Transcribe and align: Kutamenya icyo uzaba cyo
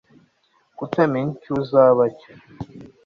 Kutamenya 0.77 1.31
icyo 1.37 1.51
uzaba 1.61 2.03
cyo 2.17 2.31